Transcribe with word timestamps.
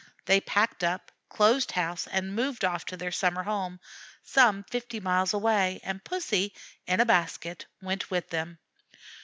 They 0.25 0.41
packed 0.41 0.83
up, 0.83 1.11
closed 1.29 1.73
house 1.73 2.07
and 2.07 2.33
moved 2.33 2.65
off 2.65 2.87
to 2.87 2.97
their 2.97 3.11
summer 3.11 3.43
home, 3.43 3.79
some 4.23 4.63
fifty 4.63 4.99
miles 4.99 5.31
away, 5.31 5.79
and 5.83 6.03
Pussy, 6.03 6.55
in 6.87 6.99
a 6.99 7.05
basket, 7.05 7.67
went 7.83 8.09
with 8.09 8.31
them. 8.31 8.57